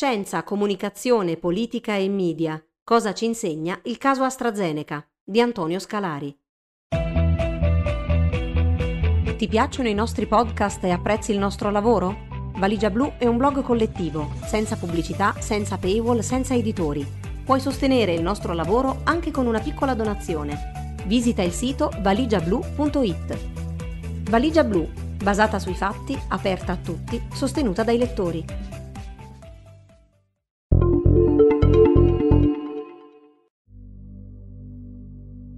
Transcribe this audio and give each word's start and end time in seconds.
Scienza, 0.00 0.44
comunicazione, 0.44 1.36
politica 1.36 1.96
e 1.96 2.08
media. 2.08 2.64
Cosa 2.84 3.12
ci 3.12 3.24
insegna 3.24 3.80
il 3.86 3.98
caso 3.98 4.22
AstraZeneca 4.22 5.04
di 5.24 5.40
Antonio 5.40 5.80
Scalari. 5.80 6.38
Ti 9.36 9.48
piacciono 9.48 9.88
i 9.88 9.94
nostri 9.94 10.28
podcast 10.28 10.84
e 10.84 10.90
apprezzi 10.90 11.32
il 11.32 11.38
nostro 11.38 11.72
lavoro? 11.72 12.16
Valigia 12.58 12.90
Blu 12.90 13.14
è 13.18 13.26
un 13.26 13.38
blog 13.38 13.60
collettivo, 13.62 14.30
senza 14.46 14.76
pubblicità, 14.76 15.34
senza 15.40 15.78
paywall, 15.78 16.20
senza 16.20 16.54
editori. 16.54 17.04
Puoi 17.44 17.58
sostenere 17.58 18.14
il 18.14 18.22
nostro 18.22 18.52
lavoro 18.52 19.00
anche 19.02 19.32
con 19.32 19.46
una 19.46 19.58
piccola 19.58 19.94
donazione. 19.94 20.94
Visita 21.06 21.42
il 21.42 21.50
sito 21.50 21.90
valigiablu.it. 21.98 23.38
Valigia 24.30 24.62
Blu, 24.62 24.88
basata 25.20 25.58
sui 25.58 25.74
fatti, 25.74 26.16
aperta 26.28 26.70
a 26.70 26.76
tutti, 26.76 27.20
sostenuta 27.32 27.82
dai 27.82 27.98
lettori. 27.98 28.67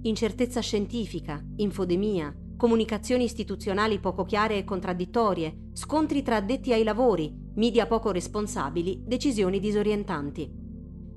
Incertezza 0.03 0.61
scientifica, 0.61 1.39
infodemia, 1.57 2.35
comunicazioni 2.57 3.25
istituzionali 3.25 3.99
poco 3.99 4.23
chiare 4.23 4.57
e 4.57 4.63
contraddittorie, 4.63 5.69
scontri 5.73 6.23
tra 6.23 6.37
addetti 6.37 6.73
ai 6.73 6.83
lavori, 6.83 7.31
media 7.53 7.85
poco 7.85 8.09
responsabili, 8.09 9.03
decisioni 9.05 9.59
disorientanti. 9.59 10.51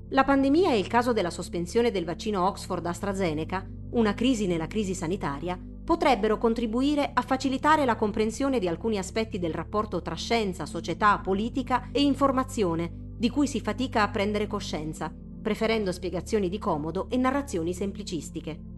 La 0.09 0.23
pandemia 0.23 0.71
e 0.71 0.77
il 0.77 0.85
caso 0.85 1.13
della 1.13 1.31
sospensione 1.31 1.89
del 1.89 2.05
vaccino 2.05 2.45
Oxford 2.45 2.85
AstraZeneca, 2.85 3.67
una 3.93 4.13
crisi 4.13 4.45
nella 4.45 4.67
crisi 4.67 4.93
sanitaria, 4.93 5.59
potrebbero 5.83 6.37
contribuire 6.37 7.09
a 7.11 7.23
facilitare 7.23 7.85
la 7.85 7.95
comprensione 7.95 8.59
di 8.59 8.67
alcuni 8.67 8.99
aspetti 8.99 9.39
del 9.39 9.53
rapporto 9.53 10.03
tra 10.03 10.13
scienza, 10.13 10.67
società, 10.67 11.17
politica 11.17 11.89
e 11.91 12.03
informazione, 12.03 12.91
di 13.17 13.31
cui 13.31 13.47
si 13.47 13.59
fatica 13.61 14.03
a 14.03 14.11
prendere 14.11 14.45
coscienza, 14.45 15.11
preferendo 15.41 15.91
spiegazioni 15.91 16.49
di 16.49 16.59
comodo 16.59 17.07
e 17.09 17.17
narrazioni 17.17 17.73
semplicistiche. 17.73 18.74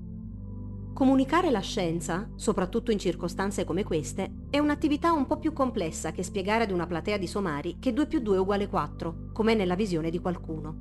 Comunicare 0.98 1.52
la 1.52 1.60
scienza, 1.60 2.28
soprattutto 2.38 2.90
in 2.90 2.98
circostanze 2.98 3.66
come 3.66 3.84
queste, 3.84 4.48
è 4.50 4.58
un'attività 4.58 5.12
un 5.12 5.28
po' 5.28 5.38
più 5.38 5.54
complessa 5.54 6.12
che 6.12 6.24
spiegare 6.24 6.64
ad 6.64 6.72
una 6.72 6.88
platea 6.88 7.18
di 7.18 7.28
somari 7.28 7.78
che 7.80 7.94
2 7.94 8.08
più 8.08 8.20
2 8.20 8.40
uguale 8.40 8.68
4, 8.68 9.30
com'è 9.32 9.54
nella 9.54 9.76
visione 9.76 10.10
di 10.10 10.18
qualcuno. 10.18 10.74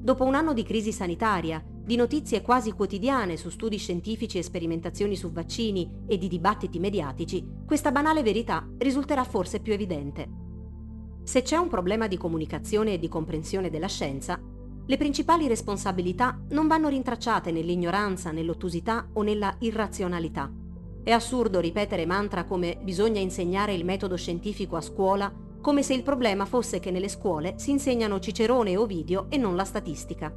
Dopo 0.00 0.24
un 0.24 0.36
anno 0.36 0.52
di 0.52 0.62
crisi 0.62 0.92
sanitaria, 0.92 1.60
di 1.66 1.96
notizie 1.96 2.40
quasi 2.40 2.70
quotidiane 2.70 3.36
su 3.36 3.50
studi 3.50 3.78
scientifici 3.78 4.38
e 4.38 4.44
sperimentazioni 4.44 5.16
su 5.16 5.32
vaccini 5.32 6.04
e 6.06 6.18
di 6.18 6.28
dibattiti 6.28 6.78
mediatici, 6.78 7.44
questa 7.66 7.90
banale 7.90 8.22
verità 8.22 8.64
risulterà 8.78 9.24
forse 9.24 9.58
più 9.58 9.72
evidente. 9.72 10.28
Se 11.24 11.42
c'è 11.42 11.56
un 11.56 11.68
problema 11.68 12.06
di 12.06 12.16
comunicazione 12.16 12.92
e 12.92 12.98
di 13.00 13.08
comprensione 13.08 13.70
della 13.70 13.88
scienza, 13.88 14.40
le 14.88 14.96
principali 14.96 15.46
responsabilità 15.48 16.40
non 16.48 16.66
vanno 16.66 16.88
rintracciate 16.88 17.52
nell'ignoranza, 17.52 18.30
nell'ottusità 18.30 19.10
o 19.12 19.22
nella 19.22 19.54
irrazionalità. 19.58 20.50
È 21.04 21.10
assurdo 21.10 21.60
ripetere 21.60 22.06
mantra 22.06 22.44
come 22.44 22.78
bisogna 22.82 23.20
insegnare 23.20 23.74
il 23.74 23.84
metodo 23.84 24.16
scientifico 24.16 24.76
a 24.76 24.80
scuola, 24.80 25.30
come 25.60 25.82
se 25.82 25.92
il 25.92 26.02
problema 26.02 26.46
fosse 26.46 26.80
che 26.80 26.90
nelle 26.90 27.08
scuole 27.08 27.58
si 27.58 27.70
insegnano 27.70 28.18
Cicerone 28.18 28.70
e 28.70 28.76
Ovidio 28.78 29.26
e 29.28 29.36
non 29.36 29.56
la 29.56 29.64
statistica. 29.64 30.34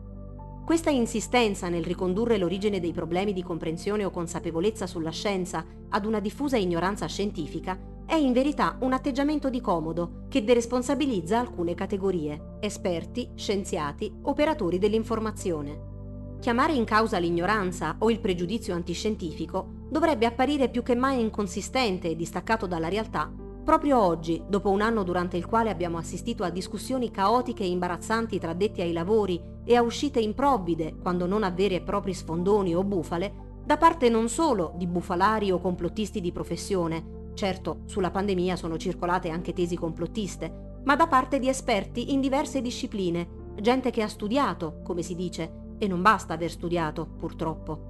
Questa 0.65 0.89
insistenza 0.89 1.69
nel 1.69 1.85
ricondurre 1.85 2.37
l'origine 2.37 2.81
dei 2.81 2.91
problemi 2.91 3.31
di 3.31 3.43
comprensione 3.43 4.03
o 4.03 4.11
consapevolezza 4.11 4.85
sulla 4.85 5.11
scienza 5.11 5.65
ad 5.87 6.05
una 6.05 6.19
diffusa 6.19 6.57
ignoranza 6.57 7.05
scientifica 7.05 7.79
è 8.11 8.15
in 8.15 8.33
verità 8.33 8.75
un 8.81 8.91
atteggiamento 8.91 9.49
di 9.49 9.61
comodo 9.61 10.25
che 10.27 10.43
deresponsabilizza 10.43 11.39
alcune 11.39 11.75
categorie, 11.75 12.57
esperti, 12.59 13.31
scienziati, 13.35 14.13
operatori 14.23 14.79
dell'informazione. 14.79 16.35
Chiamare 16.41 16.73
in 16.73 16.83
causa 16.83 17.19
l'ignoranza 17.19 17.95
o 17.99 18.11
il 18.11 18.19
pregiudizio 18.19 18.73
antiscientifico 18.73 19.85
dovrebbe 19.89 20.25
apparire 20.25 20.67
più 20.67 20.83
che 20.83 20.93
mai 20.93 21.21
inconsistente 21.21 22.09
e 22.09 22.17
distaccato 22.17 22.67
dalla 22.67 22.89
realtà 22.89 23.31
proprio 23.63 24.01
oggi, 24.01 24.43
dopo 24.45 24.71
un 24.71 24.81
anno 24.81 25.03
durante 25.03 25.37
il 25.37 25.45
quale 25.45 25.69
abbiamo 25.69 25.97
assistito 25.97 26.43
a 26.43 26.49
discussioni 26.49 27.11
caotiche 27.11 27.63
e 27.63 27.69
imbarazzanti 27.69 28.39
tra 28.39 28.51
addetti 28.51 28.81
ai 28.81 28.91
lavori 28.91 29.41
e 29.63 29.77
a 29.77 29.81
uscite 29.83 30.19
improvvide, 30.19 30.97
quando 31.01 31.25
non 31.25 31.43
a 31.43 31.49
veri 31.49 31.75
e 31.75 31.81
propri 31.81 32.13
sfondoni 32.13 32.75
o 32.75 32.83
bufale, 32.83 33.61
da 33.63 33.77
parte 33.77 34.09
non 34.09 34.27
solo 34.27 34.73
di 34.75 34.85
bufalari 34.85 35.49
o 35.49 35.59
complottisti 35.59 36.19
di 36.19 36.33
professione, 36.33 37.20
Certo, 37.33 37.81
sulla 37.85 38.11
pandemia 38.11 38.55
sono 38.55 38.77
circolate 38.77 39.29
anche 39.29 39.53
tesi 39.53 39.75
complottiste, 39.75 40.79
ma 40.83 40.95
da 40.95 41.07
parte 41.07 41.39
di 41.39 41.47
esperti 41.47 42.11
in 42.13 42.21
diverse 42.21 42.61
discipline, 42.61 43.53
gente 43.59 43.91
che 43.91 44.01
ha 44.01 44.07
studiato, 44.07 44.81
come 44.83 45.01
si 45.01 45.15
dice, 45.15 45.75
e 45.77 45.87
non 45.87 46.01
basta 46.01 46.33
aver 46.33 46.51
studiato, 46.51 47.05
purtroppo. 47.05 47.89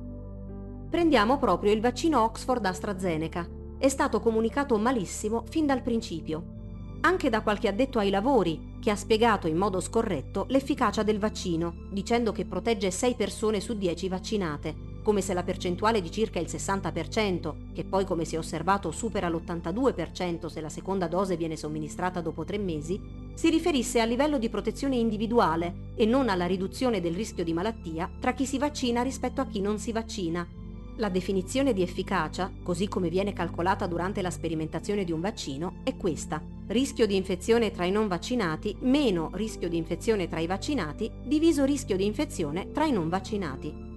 Prendiamo 0.90 1.38
proprio 1.38 1.72
il 1.72 1.81
vaccino 1.81 2.22
Oxford 2.22 2.66
AstraZeneca. 2.66 3.47
È 3.78 3.88
stato 3.88 4.19
comunicato 4.19 4.78
malissimo 4.78 5.44
fin 5.50 5.66
dal 5.66 5.81
principio. 5.81 6.59
Anche 7.02 7.29
da 7.29 7.41
qualche 7.41 7.68
addetto 7.68 7.97
ai 7.97 8.09
lavori, 8.09 8.75
che 8.79 8.91
ha 8.91 8.96
spiegato 8.96 9.47
in 9.47 9.58
modo 9.58 9.79
scorretto 9.79 10.46
l'efficacia 10.50 11.03
del 11.03 11.18
vaccino, 11.18 11.88
dicendo 11.91 12.31
che 12.31 12.46
protegge 12.46 12.91
6 12.91 13.16
persone 13.16 13.59
su 13.59 13.78
10 13.78 14.08
vaccinate, 14.08 14.75
come 15.01 15.22
se 15.22 15.34
la 15.34 15.44
percentuale 15.44 16.01
di 16.01 16.12
circa 16.12 16.39
il 16.39 16.47
60%, 16.47 17.73
che 17.73 17.84
poi 17.84 18.06
come 18.06 18.25
si 18.25 18.35
è 18.35 18.38
osservato 18.38 18.91
supera 18.91 19.29
l'82% 19.29 20.47
se 20.47 20.62
la 20.62 20.69
seconda 20.69 21.07
dose 21.07 21.38
viene 21.38 21.56
somministrata 21.56 22.22
dopo 22.22 22.44
tre 22.44 22.57
mesi, 22.57 23.00
si 23.34 23.50
riferisse 23.50 24.00
al 24.00 24.09
livello 24.09 24.38
di 24.38 24.50
protezione 24.50 24.95
individuale 24.95 25.94
e 25.95 26.06
non 26.06 26.29
alla 26.29 26.45
riduzione 26.45 27.01
del 27.01 27.16
rischio 27.16 27.44
di 27.44 27.53
malattia 27.53 28.09
tra 28.19 28.34
chi 28.34 28.45
si 28.45 28.57
vaccina 28.57 29.01
rispetto 29.01 29.41
a 29.41 29.47
chi 29.47 29.61
non 29.61 29.79
si 29.79 29.91
vaccina. 29.91 30.47
La 30.97 31.09
definizione 31.09 31.73
di 31.73 31.81
efficacia, 31.81 32.51
così 32.61 32.88
come 32.88 33.09
viene 33.09 33.34
calcolata 33.34 33.88
durante 33.88 34.22
la 34.22 34.29
sperimentazione 34.29 35.03
di 35.03 35.11
un 35.11 35.22
vaccino, 35.22 35.78
è 35.84 35.95
questa. 35.95 36.41
Rischio 36.67 37.07
di 37.07 37.16
infezione 37.16 37.72
tra 37.72 37.85
i 37.85 37.91
non 37.91 38.07
vaccinati 38.07 38.75
meno 38.81 39.31
rischio 39.34 39.67
di 39.67 39.78
infezione 39.78 40.28
tra 40.28 40.40
i 40.40 40.47
vaccinati 40.47 41.09
diviso 41.23 41.66
rischio 41.66 41.97
di 41.97 42.06
infezione 42.06 42.72
tra 42.72 42.85
i 42.85 42.91
non 42.91 43.09
vaccinati. 43.09 43.91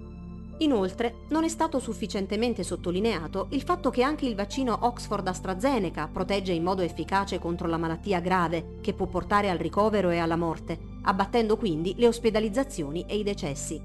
Inoltre, 0.59 1.25
non 1.29 1.43
è 1.43 1.49
stato 1.49 1.79
sufficientemente 1.79 2.63
sottolineato 2.63 3.47
il 3.49 3.61
fatto 3.61 3.89
che 3.89 4.03
anche 4.03 4.25
il 4.25 4.35
vaccino 4.35 4.77
Oxford 4.81 5.27
AstraZeneca 5.27 6.07
protegge 6.11 6.53
in 6.53 6.63
modo 6.63 6.81
efficace 6.81 7.39
contro 7.39 7.67
la 7.67 7.77
malattia 7.77 8.21
grave 8.21 8.77
che 8.79 8.93
può 8.93 9.07
portare 9.07 9.49
al 9.49 9.57
ricovero 9.57 10.11
e 10.11 10.17
alla 10.17 10.37
morte, 10.37 10.79
abbattendo 11.03 11.57
quindi 11.57 11.95
le 11.97 12.07
ospedalizzazioni 12.07 13.03
e 13.05 13.17
i 13.17 13.23
decessi. 13.23 13.81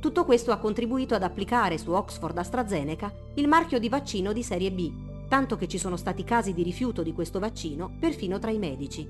Tutto 0.00 0.24
questo 0.24 0.50
ha 0.50 0.56
contribuito 0.56 1.14
ad 1.14 1.22
applicare 1.22 1.78
su 1.78 1.92
Oxford 1.92 2.36
AstraZeneca 2.36 3.12
il 3.34 3.46
marchio 3.46 3.78
di 3.78 3.88
vaccino 3.88 4.32
di 4.32 4.42
serie 4.42 4.72
B, 4.72 4.90
tanto 5.28 5.56
che 5.56 5.68
ci 5.68 5.78
sono 5.78 5.96
stati 5.96 6.24
casi 6.24 6.52
di 6.52 6.64
rifiuto 6.64 7.04
di 7.04 7.12
questo 7.12 7.38
vaccino 7.38 7.92
perfino 8.00 8.40
tra 8.40 8.50
i 8.50 8.58
medici. 8.58 9.08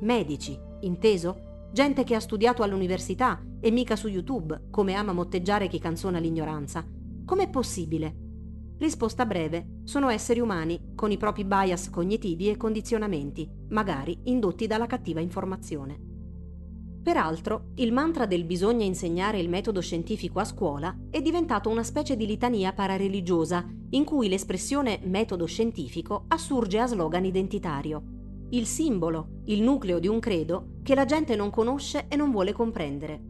Medici, 0.00 0.58
inteso? 0.80 1.47
Gente 1.70 2.04
che 2.04 2.14
ha 2.14 2.20
studiato 2.20 2.62
all'università 2.62 3.42
e 3.60 3.70
mica 3.70 3.96
su 3.96 4.08
YouTube, 4.08 4.68
come 4.70 4.94
ama 4.94 5.12
motteggiare 5.12 5.68
chi 5.68 5.78
canzona 5.78 6.18
l'ignoranza. 6.18 6.86
Com'è 7.24 7.48
possibile? 7.50 8.26
Risposta 8.78 9.26
breve, 9.26 9.80
sono 9.84 10.08
esseri 10.08 10.40
umani 10.40 10.92
con 10.94 11.10
i 11.10 11.16
propri 11.16 11.44
bias 11.44 11.90
cognitivi 11.90 12.48
e 12.48 12.56
condizionamenti, 12.56 13.48
magari 13.70 14.18
indotti 14.24 14.66
dalla 14.66 14.86
cattiva 14.86 15.20
informazione. 15.20 15.98
Peraltro, 17.02 17.70
il 17.76 17.92
mantra 17.92 18.26
del 18.26 18.44
bisogna 18.44 18.84
insegnare 18.84 19.40
il 19.40 19.48
metodo 19.48 19.80
scientifico 19.80 20.40
a 20.40 20.44
scuola 20.44 20.96
è 21.10 21.20
diventato 21.20 21.68
una 21.68 21.82
specie 21.82 22.16
di 22.16 22.26
litania 22.26 22.72
parareligiosa 22.72 23.66
in 23.90 24.04
cui 24.04 24.28
l'espressione 24.28 25.00
metodo 25.04 25.46
scientifico 25.46 26.24
assurge 26.28 26.78
a 26.78 26.86
slogan 26.86 27.24
identitario 27.24 28.17
il 28.50 28.64
simbolo, 28.66 29.42
il 29.44 29.60
nucleo 29.60 29.98
di 29.98 30.08
un 30.08 30.20
credo 30.20 30.76
che 30.82 30.94
la 30.94 31.04
gente 31.04 31.36
non 31.36 31.50
conosce 31.50 32.06
e 32.08 32.16
non 32.16 32.30
vuole 32.30 32.52
comprendere. 32.52 33.20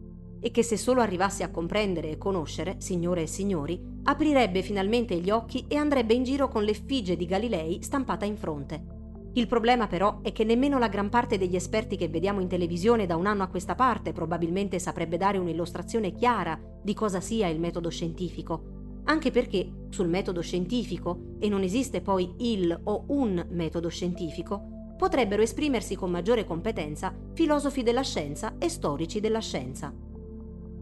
E 0.41 0.53
che 0.53 0.63
se 0.63 0.77
solo 0.77 1.01
arrivasse 1.01 1.43
a 1.43 1.51
comprendere 1.51 2.11
e 2.11 2.19
conoscere, 2.19 2.77
signore 2.79 3.23
e 3.23 3.27
signori, 3.27 3.81
aprirebbe 4.05 4.63
finalmente 4.63 5.17
gli 5.17 5.31
occhi 5.31 5.65
e 5.67 5.75
andrebbe 5.75 6.15
in 6.15 6.23
giro 6.23 6.47
con 6.47 6.63
l'effigie 6.63 7.17
di 7.17 7.27
Galilei 7.27 7.83
stampata 7.83 8.25
in 8.25 8.37
fronte. 8.37 8.97
Il 9.33 9.49
problema 9.49 9.89
però 9.89 10.21
è 10.23 10.31
che 10.31 10.45
nemmeno 10.45 10.79
la 10.79 10.89
gran 10.89 11.09
parte 11.09 11.37
degli 11.37 11.57
esperti 11.57 11.97
che 11.97 12.09
vediamo 12.09 12.41
in 12.41 12.49
televisione 12.49 13.07
da 13.07 13.17
un 13.17 13.27
anno 13.27 13.43
a 13.43 13.49
questa 13.49 13.75
parte 13.75 14.13
probabilmente 14.13 14.79
saprebbe 14.79 15.17
dare 15.17 15.39
un'illustrazione 15.39 16.13
chiara 16.13 16.59
di 16.81 16.95
cosa 16.95 17.21
sia 17.21 17.49
il 17.49 17.59
metodo 17.59 17.89
scientifico, 17.89 19.03
anche 19.05 19.31
perché 19.31 19.69
sul 19.91 20.09
metodo 20.09 20.41
scientifico, 20.41 21.35
e 21.41 21.49
non 21.49 21.63
esiste 21.63 22.01
poi 22.01 22.35
il 22.39 22.79
o 22.85 23.05
un 23.09 23.45
metodo 23.51 23.89
scientifico, 23.89 24.78
potrebbero 24.99 25.43
esprimersi 25.43 25.95
con 25.95 26.11
maggiore 26.11 26.45
competenza 26.45 27.15
filosofi 27.33 27.85
della 27.85 28.03
scienza 28.03 28.57
e 28.59 28.69
storici 28.69 29.21
della 29.21 29.39
scienza. 29.39 29.95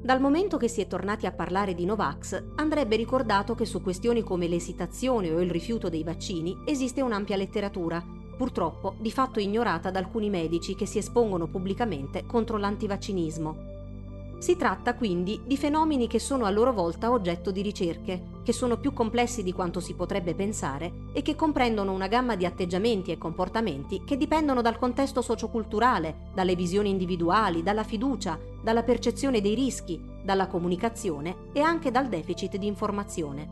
Dal 0.06 0.20
momento 0.20 0.56
che 0.56 0.68
si 0.68 0.80
è 0.80 0.86
tornati 0.86 1.26
a 1.26 1.32
parlare 1.32 1.74
di 1.74 1.84
Novax, 1.84 2.42
andrebbe 2.56 2.96
ricordato 2.96 3.54
che 3.54 3.66
su 3.66 3.82
questioni 3.82 4.22
come 4.22 4.46
l'esitazione 4.46 5.30
o 5.32 5.40
il 5.40 5.50
rifiuto 5.50 5.88
dei 5.88 6.02
vaccini 6.02 6.56
esiste 6.64 7.02
un'ampia 7.02 7.36
letteratura, 7.36 8.02
purtroppo 8.36 8.94
di 8.98 9.10
fatto 9.10 9.38
ignorata 9.38 9.90
da 9.90 9.98
alcuni 9.98 10.30
medici 10.30 10.74
che 10.74 10.86
si 10.86 10.98
espongono 10.98 11.48
pubblicamente 11.48 12.24
contro 12.24 12.56
l'antivaccinismo. 12.56 13.74
Si 14.38 14.56
tratta 14.56 14.94
quindi 14.94 15.40
di 15.44 15.56
fenomeni 15.56 16.06
che 16.06 16.20
sono 16.20 16.44
a 16.44 16.50
loro 16.50 16.72
volta 16.72 17.10
oggetto 17.10 17.50
di 17.50 17.62
ricerche, 17.62 18.35
che 18.46 18.52
sono 18.52 18.76
più 18.76 18.92
complessi 18.92 19.42
di 19.42 19.52
quanto 19.52 19.80
si 19.80 19.94
potrebbe 19.94 20.32
pensare 20.32 21.08
e 21.12 21.20
che 21.20 21.34
comprendono 21.34 21.90
una 21.90 22.06
gamma 22.06 22.36
di 22.36 22.46
atteggiamenti 22.46 23.10
e 23.10 23.18
comportamenti 23.18 24.04
che 24.04 24.16
dipendono 24.16 24.62
dal 24.62 24.78
contesto 24.78 25.20
socioculturale, 25.20 26.28
dalle 26.32 26.54
visioni 26.54 26.90
individuali, 26.90 27.64
dalla 27.64 27.82
fiducia, 27.82 28.38
dalla 28.62 28.84
percezione 28.84 29.40
dei 29.40 29.56
rischi, 29.56 30.00
dalla 30.22 30.46
comunicazione 30.46 31.48
e 31.52 31.58
anche 31.58 31.90
dal 31.90 32.06
deficit 32.06 32.56
di 32.56 32.68
informazione. 32.68 33.48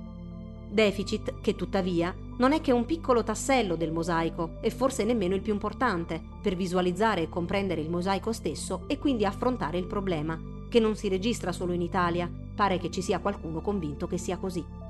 Deficit 0.68 1.40
che 1.40 1.56
tuttavia 1.56 2.14
non 2.36 2.52
è 2.52 2.60
che 2.60 2.70
un 2.70 2.84
piccolo 2.84 3.24
tassello 3.24 3.74
del 3.74 3.90
mosaico 3.90 4.58
e 4.60 4.70
forse 4.70 5.02
nemmeno 5.02 5.34
il 5.34 5.42
più 5.42 5.52
importante 5.52 6.22
per 6.40 6.54
visualizzare 6.54 7.22
e 7.22 7.28
comprendere 7.28 7.80
il 7.80 7.90
mosaico 7.90 8.30
stesso 8.30 8.84
e 8.86 8.98
quindi 9.00 9.24
affrontare 9.24 9.76
il 9.76 9.86
problema, 9.86 10.40
che 10.68 10.78
non 10.78 10.94
si 10.94 11.08
registra 11.08 11.50
solo 11.50 11.72
in 11.72 11.82
Italia, 11.82 12.30
pare 12.54 12.78
che 12.78 12.92
ci 12.92 13.02
sia 13.02 13.18
qualcuno 13.18 13.60
convinto 13.60 14.06
che 14.06 14.18
sia 14.18 14.36
così. 14.36 14.82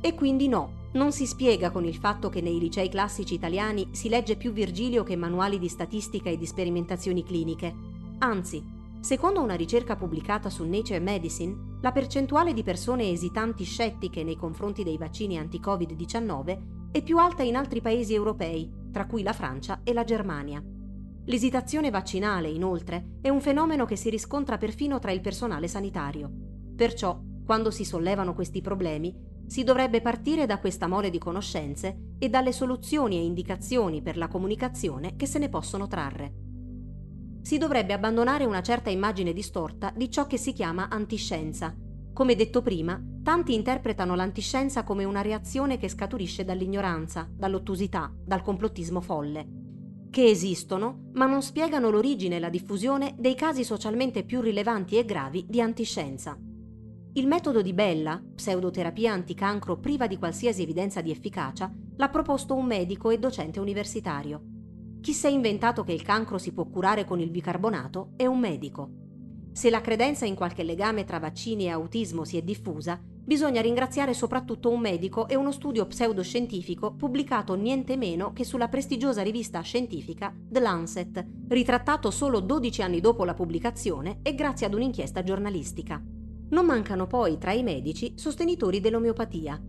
E 0.00 0.14
quindi 0.14 0.48
no, 0.48 0.84
non 0.92 1.12
si 1.12 1.26
spiega 1.26 1.70
con 1.70 1.84
il 1.84 1.96
fatto 1.96 2.28
che 2.28 2.40
nei 2.40 2.58
licei 2.58 2.88
classici 2.88 3.34
italiani 3.34 3.88
si 3.92 4.08
legge 4.08 4.36
più 4.36 4.52
Virgilio 4.52 5.02
che 5.02 5.16
manuali 5.16 5.58
di 5.58 5.68
statistica 5.68 6.30
e 6.30 6.38
di 6.38 6.46
sperimentazioni 6.46 7.22
cliniche. 7.22 7.74
Anzi, 8.18 8.64
secondo 9.00 9.42
una 9.42 9.54
ricerca 9.54 9.96
pubblicata 9.96 10.48
su 10.48 10.64
Nature 10.64 11.00
Medicine, 11.00 11.78
la 11.82 11.92
percentuale 11.92 12.54
di 12.54 12.62
persone 12.62 13.10
esitanti 13.10 13.64
scettiche 13.64 14.24
nei 14.24 14.36
confronti 14.36 14.82
dei 14.82 14.96
vaccini 14.96 15.36
anti-Covid-19 15.38 16.58
è 16.92 17.02
più 17.02 17.18
alta 17.18 17.42
in 17.42 17.56
altri 17.56 17.82
paesi 17.82 18.14
europei, 18.14 18.72
tra 18.90 19.06
cui 19.06 19.22
la 19.22 19.34
Francia 19.34 19.80
e 19.84 19.92
la 19.92 20.04
Germania. 20.04 20.64
L'esitazione 21.26 21.90
vaccinale, 21.90 22.48
inoltre, 22.48 23.18
è 23.20 23.28
un 23.28 23.40
fenomeno 23.40 23.84
che 23.84 23.96
si 23.96 24.08
riscontra 24.08 24.56
perfino 24.56 24.98
tra 24.98 25.10
il 25.10 25.20
personale 25.20 25.68
sanitario. 25.68 26.30
Perciò, 26.74 27.20
quando 27.44 27.70
si 27.70 27.84
sollevano 27.84 28.32
questi 28.32 28.60
problemi, 28.62 29.14
si 29.46 29.64
dovrebbe 29.64 30.00
partire 30.00 30.46
da 30.46 30.58
questa 30.58 30.86
mole 30.86 31.10
di 31.10 31.18
conoscenze 31.18 32.14
e 32.18 32.28
dalle 32.28 32.52
soluzioni 32.52 33.16
e 33.16 33.24
indicazioni 33.24 34.02
per 34.02 34.16
la 34.16 34.28
comunicazione 34.28 35.16
che 35.16 35.26
se 35.26 35.38
ne 35.38 35.48
possono 35.48 35.86
trarre. 35.86 36.34
Si 37.42 37.58
dovrebbe 37.58 37.92
abbandonare 37.92 38.44
una 38.44 38.62
certa 38.62 38.90
immagine 38.90 39.32
distorta 39.32 39.92
di 39.94 40.10
ciò 40.10 40.26
che 40.26 40.36
si 40.36 40.52
chiama 40.52 40.88
antiscienza. 40.88 41.74
Come 42.12 42.34
detto 42.34 42.62
prima, 42.62 43.00
tanti 43.22 43.54
interpretano 43.54 44.14
l'antiscienza 44.14 44.84
come 44.84 45.04
una 45.04 45.22
reazione 45.22 45.76
che 45.78 45.88
scaturisce 45.88 46.44
dall'ignoranza, 46.44 47.28
dall'ottusità, 47.30 48.12
dal 48.24 48.42
complottismo 48.42 49.00
folle 49.00 49.64
che 50.16 50.24
esistono, 50.24 51.10
ma 51.12 51.26
non 51.26 51.42
spiegano 51.42 51.90
l'origine 51.90 52.36
e 52.36 52.38
la 52.38 52.48
diffusione 52.48 53.14
dei 53.18 53.34
casi 53.34 53.64
socialmente 53.64 54.24
più 54.24 54.40
rilevanti 54.40 54.96
e 54.96 55.04
gravi 55.04 55.44
di 55.46 55.60
antiscienza. 55.60 56.38
Il 57.16 57.26
metodo 57.26 57.62
di 57.62 57.72
Bella, 57.72 58.22
pseudoterapia 58.34 59.10
anticancro 59.10 59.78
priva 59.78 60.06
di 60.06 60.18
qualsiasi 60.18 60.60
evidenza 60.60 61.00
di 61.00 61.10
efficacia, 61.10 61.72
l'ha 61.96 62.08
proposto 62.10 62.54
un 62.54 62.66
medico 62.66 63.08
e 63.08 63.18
docente 63.18 63.58
universitario. 63.58 64.42
Chi 65.00 65.14
si 65.14 65.24
è 65.24 65.30
inventato 65.30 65.82
che 65.82 65.92
il 65.92 66.02
cancro 66.02 66.36
si 66.36 66.52
può 66.52 66.66
curare 66.66 67.06
con 67.06 67.18
il 67.18 67.30
bicarbonato 67.30 68.10
è 68.16 68.26
un 68.26 68.38
medico. 68.38 68.90
Se 69.50 69.70
la 69.70 69.80
credenza 69.80 70.26
in 70.26 70.34
qualche 70.34 70.62
legame 70.62 71.04
tra 71.04 71.18
vaccini 71.18 71.64
e 71.64 71.70
autismo 71.70 72.24
si 72.24 72.36
è 72.36 72.42
diffusa, 72.42 73.00
bisogna 73.02 73.62
ringraziare 73.62 74.12
soprattutto 74.12 74.68
un 74.68 74.80
medico 74.80 75.26
e 75.26 75.36
uno 75.36 75.52
studio 75.52 75.86
pseudoscientifico 75.86 76.96
pubblicato 76.96 77.54
niente 77.54 77.96
meno 77.96 78.34
che 78.34 78.44
sulla 78.44 78.68
prestigiosa 78.68 79.22
rivista 79.22 79.62
scientifica 79.62 80.36
The 80.36 80.60
Lancet, 80.60 81.26
ritrattato 81.48 82.10
solo 82.10 82.40
12 82.40 82.82
anni 82.82 83.00
dopo 83.00 83.24
la 83.24 83.32
pubblicazione 83.32 84.18
e 84.20 84.34
grazie 84.34 84.66
ad 84.66 84.74
un'inchiesta 84.74 85.22
giornalistica. 85.22 86.15
Non 86.48 86.64
mancano 86.64 87.06
poi 87.08 87.38
tra 87.38 87.52
i 87.52 87.64
medici 87.64 88.12
sostenitori 88.16 88.80
dell'omeopatia. 88.80 89.60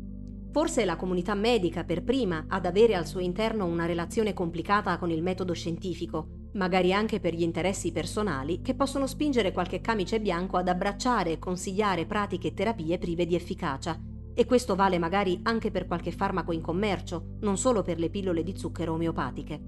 Forse 0.52 0.84
è 0.84 0.86
la 0.86 0.96
comunità 0.96 1.34
medica 1.34 1.84
per 1.84 2.04
prima 2.04 2.46
ad 2.48 2.66
avere 2.66 2.96
al 2.96 3.08
suo 3.08 3.20
interno 3.20 3.66
una 3.66 3.86
relazione 3.86 4.34
complicata 4.34 4.98
con 4.98 5.10
il 5.10 5.24
metodo 5.24 5.54
scientifico, 5.54 6.50
magari 6.54 6.94
anche 6.94 7.20
per 7.20 7.34
gli 7.34 7.42
interessi 7.42 7.92
personali 7.92 8.62
che 8.62 8.76
possono 8.76 9.08
spingere 9.08 9.52
qualche 9.52 9.82
camice 9.82 10.22
bianco 10.22 10.58
ad 10.58 10.68
abbracciare 10.68 11.32
e 11.32 11.40
consigliare 11.40 12.06
pratiche 12.06 12.50
e 12.50 12.54
terapie 12.54 12.98
prive 13.00 13.26
di 13.26 13.36
efficacia. 13.36 14.00
E 14.36 14.46
questo 14.46 14.76
vale 14.76 15.00
magari 15.00 15.40
anche 15.44 15.72
per 15.72 15.88
qualche 15.88 16.12
farmaco 16.12 16.52
in 16.52 16.62
commercio, 16.62 17.38
non 17.40 17.58
solo 17.58 17.82
per 17.82 17.98
le 17.98 18.12
pillole 18.12 18.44
di 18.44 18.56
zucchero 18.56 18.94
omeopatiche. 18.94 19.60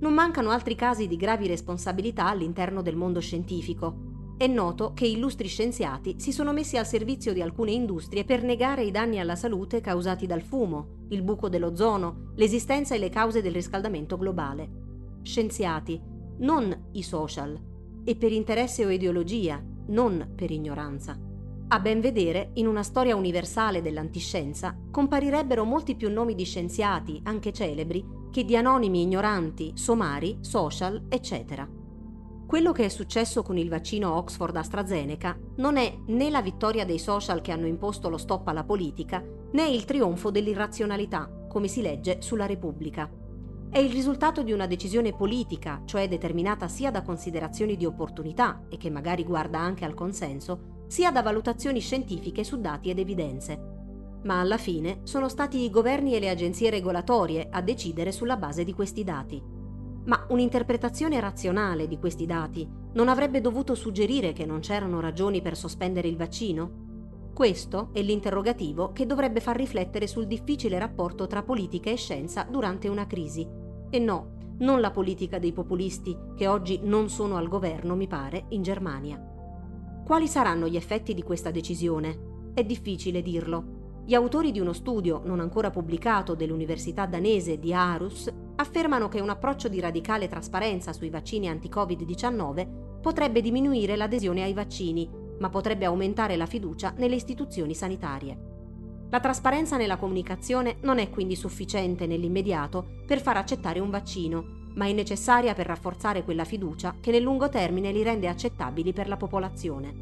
Non 0.00 0.14
mancano 0.14 0.50
altri 0.50 0.76
casi 0.76 1.08
di 1.08 1.16
gravi 1.16 1.48
responsabilità 1.48 2.28
all'interno 2.28 2.80
del 2.80 2.94
mondo 2.94 3.18
scientifico. 3.18 4.07
È 4.38 4.46
noto 4.46 4.92
che 4.94 5.04
illustri 5.04 5.48
scienziati 5.48 6.14
si 6.20 6.30
sono 6.30 6.52
messi 6.52 6.76
al 6.76 6.86
servizio 6.86 7.32
di 7.32 7.42
alcune 7.42 7.72
industrie 7.72 8.24
per 8.24 8.44
negare 8.44 8.84
i 8.84 8.92
danni 8.92 9.18
alla 9.18 9.34
salute 9.34 9.80
causati 9.80 10.26
dal 10.26 10.42
fumo, 10.42 11.06
il 11.08 11.22
buco 11.22 11.48
dell'ozono, 11.48 12.30
l'esistenza 12.36 12.94
e 12.94 12.98
le 12.98 13.08
cause 13.08 13.42
del 13.42 13.52
riscaldamento 13.52 14.16
globale 14.16 14.86
scienziati, 15.22 16.00
non 16.38 16.90
i 16.92 17.02
social, 17.02 17.60
e 18.04 18.16
per 18.16 18.32
interesse 18.32 18.86
o 18.86 18.90
ideologia, 18.90 19.62
non 19.88 20.32
per 20.34 20.50
ignoranza. 20.50 21.18
A 21.70 21.80
ben 21.80 22.00
vedere, 22.00 22.52
in 22.54 22.66
una 22.66 22.82
storia 22.82 23.14
universale 23.14 23.82
dell'antiscienza, 23.82 24.74
comparirebbero 24.90 25.64
molti 25.64 25.96
più 25.96 26.10
nomi 26.10 26.34
di 26.34 26.44
scienziati, 26.44 27.20
anche 27.24 27.52
celebri, 27.52 28.02
che 28.30 28.44
di 28.44 28.56
anonimi 28.56 29.02
ignoranti, 29.02 29.72
somari, 29.74 30.38
social, 30.40 31.06
eccetera. 31.08 31.77
Quello 32.48 32.72
che 32.72 32.86
è 32.86 32.88
successo 32.88 33.42
con 33.42 33.58
il 33.58 33.68
vaccino 33.68 34.16
Oxford 34.16 34.56
AstraZeneca 34.56 35.38
non 35.56 35.76
è 35.76 35.94
né 36.06 36.30
la 36.30 36.40
vittoria 36.40 36.86
dei 36.86 36.98
social 36.98 37.42
che 37.42 37.52
hanno 37.52 37.66
imposto 37.66 38.08
lo 38.08 38.16
stop 38.16 38.48
alla 38.48 38.64
politica, 38.64 39.22
né 39.52 39.68
il 39.68 39.84
trionfo 39.84 40.30
dell'irrazionalità, 40.30 41.30
come 41.46 41.68
si 41.68 41.82
legge 41.82 42.22
sulla 42.22 42.46
Repubblica 42.46 43.26
è 43.70 43.78
il 43.78 43.90
risultato 43.90 44.42
di 44.42 44.52
una 44.52 44.66
decisione 44.66 45.12
politica, 45.12 45.82
cioè 45.84 46.08
determinata 46.08 46.68
sia 46.68 46.90
da 46.90 47.02
considerazioni 47.02 47.76
di 47.76 47.84
opportunità 47.84 48.64
e 48.70 48.78
che 48.78 48.88
magari 48.88 49.24
guarda 49.24 49.58
anche 49.58 49.84
al 49.84 49.92
consenso, 49.92 50.84
sia 50.86 51.10
da 51.10 51.22
valutazioni 51.22 51.80
scientifiche 51.80 52.44
su 52.44 52.60
dati 52.60 52.88
ed 52.88 52.98
evidenze. 52.98 54.20
Ma 54.22 54.40
alla 54.40 54.56
fine 54.56 55.00
sono 55.02 55.28
stati 55.28 55.62
i 55.62 55.70
governi 55.70 56.14
e 56.14 56.18
le 56.18 56.30
agenzie 56.30 56.70
regolatorie 56.70 57.48
a 57.50 57.60
decidere 57.60 58.10
sulla 58.10 58.38
base 58.38 58.64
di 58.64 58.72
questi 58.72 59.04
dati. 59.04 59.57
Ma 60.08 60.24
un'interpretazione 60.30 61.20
razionale 61.20 61.86
di 61.86 61.98
questi 61.98 62.24
dati 62.24 62.66
non 62.94 63.08
avrebbe 63.08 63.42
dovuto 63.42 63.74
suggerire 63.74 64.32
che 64.32 64.46
non 64.46 64.60
c'erano 64.60 65.00
ragioni 65.00 65.42
per 65.42 65.54
sospendere 65.54 66.08
il 66.08 66.16
vaccino? 66.16 66.86
Questo 67.34 67.90
è 67.92 68.00
l'interrogativo 68.00 68.92
che 68.92 69.04
dovrebbe 69.04 69.40
far 69.40 69.56
riflettere 69.56 70.06
sul 70.06 70.26
difficile 70.26 70.78
rapporto 70.78 71.26
tra 71.26 71.42
politica 71.42 71.90
e 71.90 71.96
scienza 71.96 72.46
durante 72.50 72.88
una 72.88 73.06
crisi. 73.06 73.46
E 73.90 73.98
no, 73.98 74.36
non 74.60 74.80
la 74.80 74.90
politica 74.90 75.38
dei 75.38 75.52
populisti, 75.52 76.16
che 76.34 76.48
oggi 76.48 76.80
non 76.82 77.10
sono 77.10 77.36
al 77.36 77.46
governo, 77.46 77.94
mi 77.94 78.06
pare, 78.06 78.46
in 78.48 78.62
Germania. 78.62 79.22
Quali 80.04 80.26
saranno 80.26 80.68
gli 80.68 80.76
effetti 80.76 81.12
di 81.12 81.22
questa 81.22 81.50
decisione? 81.50 82.50
È 82.54 82.64
difficile 82.64 83.20
dirlo. 83.20 84.02
Gli 84.06 84.14
autori 84.14 84.52
di 84.52 84.58
uno 84.58 84.72
studio 84.72 85.20
non 85.26 85.38
ancora 85.38 85.70
pubblicato 85.70 86.34
dell'Università 86.34 87.04
danese 87.04 87.58
di 87.58 87.74
Aarhus 87.74 88.32
affermano 88.60 89.08
che 89.08 89.20
un 89.20 89.30
approccio 89.30 89.68
di 89.68 89.80
radicale 89.80 90.28
trasparenza 90.28 90.92
sui 90.92 91.10
vaccini 91.10 91.48
anti-Covid-19 91.48 93.00
potrebbe 93.00 93.40
diminuire 93.40 93.96
l'adesione 93.96 94.42
ai 94.42 94.52
vaccini 94.52 95.26
ma 95.38 95.48
potrebbe 95.48 95.84
aumentare 95.84 96.36
la 96.36 96.46
fiducia 96.46 96.92
nelle 96.96 97.14
istituzioni 97.14 97.74
sanitarie. 97.74 98.56
La 99.10 99.20
trasparenza 99.20 99.76
nella 99.76 99.96
comunicazione 99.96 100.76
non 100.82 100.98
è 100.98 101.08
quindi 101.08 101.36
sufficiente 101.36 102.06
nell'immediato 102.06 102.86
per 103.06 103.20
far 103.20 103.36
accettare 103.36 103.78
un 103.78 103.90
vaccino, 103.90 104.56
ma 104.74 104.86
è 104.86 104.92
necessaria 104.92 105.54
per 105.54 105.66
rafforzare 105.66 106.24
quella 106.24 106.44
fiducia 106.44 106.96
che 107.00 107.10
nel 107.10 107.22
lungo 107.22 107.48
termine 107.48 107.90
li 107.92 108.02
rende 108.02 108.28
accettabili 108.28 108.92
per 108.92 109.08
la 109.08 109.16
popolazione. 109.16 109.94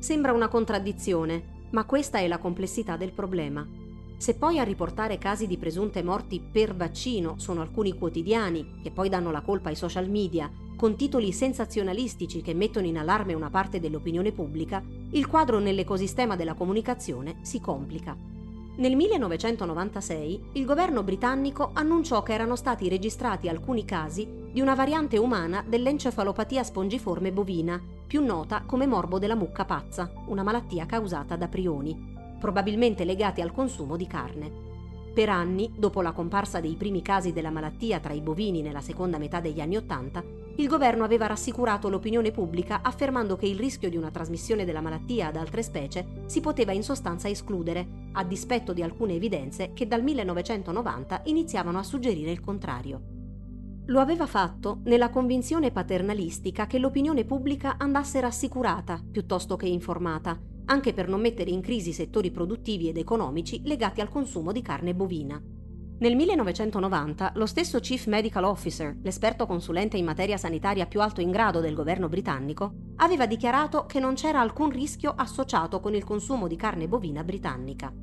Sembra 0.00 0.32
una 0.32 0.48
contraddizione, 0.48 1.68
ma 1.70 1.84
questa 1.84 2.18
è 2.18 2.26
la 2.26 2.38
complessità 2.38 2.96
del 2.96 3.12
problema. 3.12 3.66
Se 4.22 4.36
poi 4.36 4.60
a 4.60 4.62
riportare 4.62 5.18
casi 5.18 5.48
di 5.48 5.58
presunte 5.58 6.00
morti 6.00 6.40
per 6.40 6.76
vaccino 6.76 7.34
sono 7.38 7.60
alcuni 7.60 7.98
quotidiani, 7.98 8.78
che 8.80 8.92
poi 8.92 9.08
danno 9.08 9.32
la 9.32 9.40
colpa 9.40 9.68
ai 9.68 9.74
social 9.74 10.08
media 10.08 10.48
con 10.76 10.94
titoli 10.94 11.32
sensazionalistici 11.32 12.40
che 12.40 12.54
mettono 12.54 12.86
in 12.86 12.98
allarme 12.98 13.34
una 13.34 13.50
parte 13.50 13.80
dell'opinione 13.80 14.30
pubblica, 14.30 14.80
il 15.10 15.26
quadro 15.26 15.58
nell'ecosistema 15.58 16.36
della 16.36 16.54
comunicazione 16.54 17.38
si 17.42 17.58
complica. 17.58 18.16
Nel 18.76 18.94
1996 18.94 20.50
il 20.52 20.64
governo 20.66 21.02
britannico 21.02 21.70
annunciò 21.72 22.22
che 22.22 22.32
erano 22.32 22.54
stati 22.54 22.88
registrati 22.88 23.48
alcuni 23.48 23.84
casi 23.84 24.28
di 24.52 24.60
una 24.60 24.76
variante 24.76 25.18
umana 25.18 25.64
dell'encefalopatia 25.66 26.62
spongiforme 26.62 27.32
bovina, 27.32 27.82
più 28.06 28.24
nota 28.24 28.62
come 28.64 28.86
morbo 28.86 29.18
della 29.18 29.34
mucca 29.34 29.64
pazza, 29.64 30.12
una 30.28 30.44
malattia 30.44 30.86
causata 30.86 31.34
da 31.34 31.48
prioni, 31.48 32.20
probabilmente 32.42 33.04
legati 33.04 33.40
al 33.40 33.52
consumo 33.52 33.96
di 33.96 34.08
carne. 34.08 34.50
Per 35.14 35.28
anni, 35.28 35.72
dopo 35.76 36.02
la 36.02 36.10
comparsa 36.10 36.58
dei 36.58 36.74
primi 36.74 37.00
casi 37.00 37.32
della 37.32 37.50
malattia 37.50 38.00
tra 38.00 38.12
i 38.12 38.20
bovini 38.20 38.62
nella 38.62 38.80
seconda 38.80 39.16
metà 39.16 39.38
degli 39.38 39.60
anni 39.60 39.76
Ottanta, 39.76 40.24
il 40.56 40.66
governo 40.66 41.04
aveva 41.04 41.28
rassicurato 41.28 41.88
l'opinione 41.88 42.32
pubblica 42.32 42.80
affermando 42.82 43.36
che 43.36 43.46
il 43.46 43.56
rischio 43.56 43.88
di 43.88 43.96
una 43.96 44.10
trasmissione 44.10 44.64
della 44.64 44.80
malattia 44.80 45.28
ad 45.28 45.36
altre 45.36 45.62
specie 45.62 46.24
si 46.26 46.40
poteva 46.40 46.72
in 46.72 46.82
sostanza 46.82 47.28
escludere, 47.28 48.08
a 48.12 48.24
dispetto 48.24 48.72
di 48.72 48.82
alcune 48.82 49.14
evidenze 49.14 49.72
che 49.72 49.86
dal 49.86 50.02
1990 50.02 51.22
iniziavano 51.26 51.78
a 51.78 51.84
suggerire 51.84 52.32
il 52.32 52.40
contrario. 52.40 53.02
Lo 53.86 54.00
aveva 54.00 54.26
fatto 54.26 54.80
nella 54.84 55.10
convinzione 55.10 55.70
paternalistica 55.70 56.66
che 56.66 56.80
l'opinione 56.80 57.24
pubblica 57.24 57.76
andasse 57.78 58.18
rassicurata 58.18 59.00
piuttosto 59.10 59.54
che 59.54 59.66
informata, 59.66 60.50
anche 60.66 60.92
per 60.92 61.08
non 61.08 61.20
mettere 61.20 61.50
in 61.50 61.60
crisi 61.60 61.92
settori 61.92 62.30
produttivi 62.30 62.88
ed 62.88 62.96
economici 62.96 63.60
legati 63.64 64.00
al 64.00 64.08
consumo 64.08 64.52
di 64.52 64.62
carne 64.62 64.94
bovina. 64.94 65.42
Nel 66.02 66.16
1990 66.16 67.32
lo 67.36 67.46
stesso 67.46 67.78
Chief 67.78 68.06
Medical 68.06 68.42
Officer, 68.42 68.98
l'esperto 69.02 69.46
consulente 69.46 69.96
in 69.96 70.04
materia 70.04 70.36
sanitaria 70.36 70.86
più 70.86 71.00
alto 71.00 71.20
in 71.20 71.30
grado 71.30 71.60
del 71.60 71.74
governo 71.74 72.08
britannico, 72.08 72.72
aveva 72.96 73.26
dichiarato 73.26 73.86
che 73.86 74.00
non 74.00 74.14
c'era 74.14 74.40
alcun 74.40 74.70
rischio 74.70 75.12
associato 75.16 75.78
con 75.78 75.94
il 75.94 76.02
consumo 76.02 76.48
di 76.48 76.56
carne 76.56 76.88
bovina 76.88 77.22
britannica. 77.22 77.94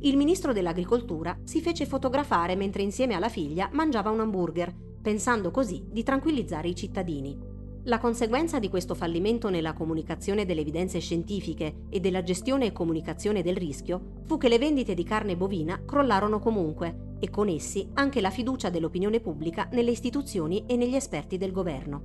Il 0.00 0.16
ministro 0.16 0.54
dell'Agricoltura 0.54 1.36
si 1.44 1.60
fece 1.60 1.84
fotografare 1.84 2.56
mentre 2.56 2.82
insieme 2.82 3.14
alla 3.14 3.28
figlia 3.28 3.68
mangiava 3.72 4.10
un 4.10 4.20
hamburger, 4.20 4.74
pensando 5.02 5.50
così 5.50 5.84
di 5.90 6.02
tranquillizzare 6.02 6.68
i 6.68 6.74
cittadini. 6.74 7.47
La 7.88 7.98
conseguenza 7.98 8.58
di 8.58 8.68
questo 8.68 8.94
fallimento 8.94 9.48
nella 9.48 9.72
comunicazione 9.72 10.44
delle 10.44 10.60
evidenze 10.60 10.98
scientifiche 10.98 11.86
e 11.88 12.00
della 12.00 12.22
gestione 12.22 12.66
e 12.66 12.72
comunicazione 12.72 13.42
del 13.42 13.56
rischio 13.56 14.20
fu 14.26 14.36
che 14.36 14.50
le 14.50 14.58
vendite 14.58 14.92
di 14.92 15.04
carne 15.04 15.38
bovina 15.38 15.82
crollarono 15.86 16.38
comunque 16.38 17.16
e 17.18 17.30
con 17.30 17.48
essi 17.48 17.88
anche 17.94 18.20
la 18.20 18.28
fiducia 18.28 18.68
dell'opinione 18.68 19.20
pubblica 19.20 19.70
nelle 19.72 19.90
istituzioni 19.90 20.64
e 20.66 20.76
negli 20.76 20.96
esperti 20.96 21.38
del 21.38 21.50
governo. 21.50 22.02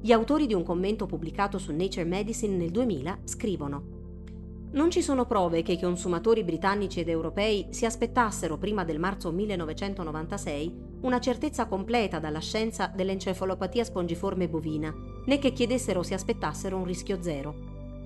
Gli 0.00 0.10
autori 0.10 0.48
di 0.48 0.54
un 0.54 0.64
commento 0.64 1.06
pubblicato 1.06 1.58
su 1.58 1.72
Nature 1.72 2.02
Medicine 2.02 2.56
nel 2.56 2.72
2000 2.72 3.20
scrivono 3.22 3.92
non 4.72 4.90
ci 4.90 5.00
sono 5.00 5.26
prove 5.26 5.62
che 5.62 5.70
i 5.70 5.78
consumatori 5.78 6.42
britannici 6.42 6.98
ed 6.98 7.08
europei 7.08 7.68
si 7.70 7.86
aspettassero 7.86 8.58
prima 8.58 8.82
del 8.82 8.98
marzo 8.98 9.30
1996 9.30 10.93
una 11.04 11.20
certezza 11.20 11.66
completa 11.66 12.18
dalla 12.18 12.40
scienza 12.40 12.86
dell'encefalopatia 12.86 13.84
spongiforme 13.84 14.48
bovina, 14.48 14.94
né 15.26 15.38
che 15.38 15.52
chiedessero 15.52 16.00
o 16.00 16.02
si 16.02 16.14
aspettassero 16.14 16.78
un 16.78 16.84
rischio 16.84 17.18
zero, 17.20 17.54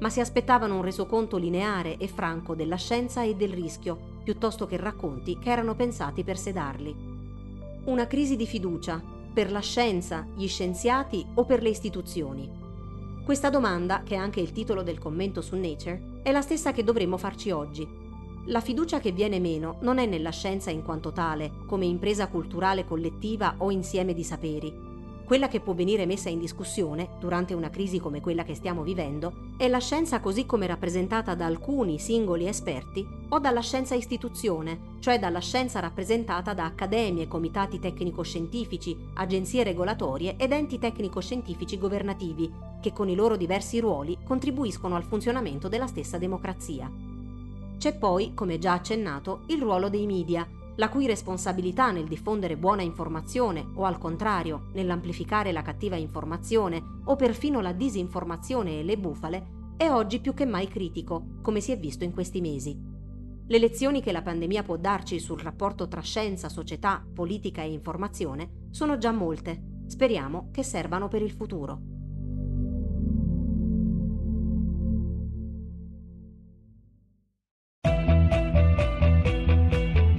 ma 0.01 0.11
si 0.11 0.19
aspettavano 0.19 0.75
un 0.75 0.83
resoconto 0.83 1.37
lineare 1.37 1.97
e 1.97 2.09
franco 2.09 2.57
della 2.57 2.77
scienza 2.77 3.23
e 3.23 3.37
del 3.37 3.53
rischio, 3.53 4.17
piuttosto 4.25 4.67
che 4.67 4.77
racconti 4.77 5.39
che 5.39 5.49
erano 5.49 5.77
pensati 5.77 6.25
per 6.25 6.39
sedarli. 6.39 6.95
Una 7.85 8.09
crisi 8.09 8.35
di 8.35 8.47
fiducia 8.47 9.01
per 9.33 9.53
la 9.53 9.61
scienza, 9.61 10.27
gli 10.35 10.49
scienziati 10.49 11.25
o 11.35 11.45
per 11.45 11.63
le 11.63 11.69
istituzioni. 11.69 12.51
Questa 13.25 13.49
domanda, 13.49 14.03
che 14.03 14.17
è 14.17 14.19
anche 14.19 14.41
il 14.41 14.51
titolo 14.51 14.83
del 14.83 14.99
commento 14.99 15.41
su 15.41 15.55
Nature, 15.55 16.21
è 16.25 16.33
la 16.33 16.43
stessa 16.43 16.73
che 16.73 16.83
dovremmo 16.83 17.17
farci 17.17 17.53
oggi. 17.53 17.87
La 18.49 18.63
fiducia 18.63 18.99
che 18.99 19.13
viene 19.13 19.41
meno 19.41 19.77
non 19.81 19.99
è 19.99 20.07
nella 20.07 20.31
scienza 20.31 20.71
in 20.71 20.83
quanto 20.83 21.13
tale, 21.13 21.53
come 21.67 21.85
impresa 21.85 22.29
culturale 22.29 22.87
collettiva 22.87 23.57
o 23.59 23.71
insieme 23.71 24.15
di 24.15 24.25
saperi, 24.25 24.87
quella 25.27 25.49
che 25.49 25.61
può 25.61 25.75
venire 25.75 26.07
messa 26.07 26.31
in 26.31 26.39
discussione, 26.39 27.11
durante 27.21 27.53
una 27.53 27.69
crisi 27.69 28.01
come 28.01 28.23
quella 28.23 28.45
che 28.45 28.55
stiamo 28.55 28.83
vivendo, 28.83 29.51
è 29.59 29.69
la 29.69 29.81
scienza 29.81 30.21
così 30.21 30.47
come 30.47 30.67
rappresentata 30.67 31.35
da 31.35 31.45
alcuni 31.45 31.99
singoli 31.99 32.49
esperti 32.49 33.07
o 33.29 33.39
dalla 33.39 33.61
scienza 33.61 33.95
istituzione, 33.95 34.97
cioè 35.01 35.19
dalla 35.19 35.41
scienza 35.41 35.81
rappresentata 35.81 36.55
da 36.55 36.65
accademie, 36.65 37.29
comitati 37.29 37.79
tecnico-scientifici, 37.79 38.97
agenzie 39.13 39.63
regolatorie 39.63 40.37
ed 40.39 40.53
enti 40.53 40.79
tecnico-scientifici 40.79 41.77
governativi, 41.77 42.51
che 42.81 42.95
con 42.95 43.11
i 43.11 43.15
loro 43.15 43.37
diversi 43.37 43.79
ruoli 43.79 44.17
contribuiscono 44.25 44.97
al 44.97 45.05
funzionamento 45.05 45.69
della 45.69 45.87
stessa 45.87 46.17
democrazia. 46.17 47.08
C'è 47.79 47.97
poi, 47.97 48.35
come 48.35 48.59
già 48.59 48.73
accennato, 48.73 49.43
il 49.47 49.63
ruolo 49.63 49.89
dei 49.89 50.05
media, 50.05 50.47
la 50.77 50.89
cui 50.89 51.07
responsabilità 51.07 51.93
nel 51.93 52.09
diffondere 52.09 52.57
buona 52.57 52.83
informazione 52.83 53.65
o 53.75 53.85
al 53.85 53.99
contrario 53.99 54.71
nell'amplificare 54.73 55.53
la 55.53 55.63
cattiva 55.63 55.95
informazione 55.95 56.83
o 57.05 57.15
perfino 57.15 57.61
la 57.61 57.73
disinformazione 57.73 58.81
e 58.81 58.83
le 58.83 58.99
bufale 58.99 59.47
è 59.77 59.89
oggi 59.91 60.21
più 60.21 60.35
che 60.35 60.45
mai 60.45 60.67
critico, 60.67 61.39
come 61.41 61.61
si 61.61 61.71
è 61.71 61.79
visto 61.79 62.03
in 62.03 62.13
questi 62.13 62.41
mesi. 62.41 62.77
Le 63.47 63.59
lezioni 63.59 64.03
che 64.03 64.11
la 64.11 64.23
pandemia 64.23 64.65
può 64.65 64.77
darci 64.77 65.21
sul 65.21 65.39
rapporto 65.39 65.87
tra 65.87 66.01
scienza, 66.01 66.49
società, 66.49 67.05
politica 67.15 67.63
e 67.63 67.71
informazione 67.71 68.67
sono 68.71 68.99
già 68.99 69.13
molte. 69.13 69.83
Speriamo 69.87 70.49
che 70.53 70.65
servano 70.65 71.07
per 71.07 71.23
il 71.23 71.31
futuro. 71.31 71.98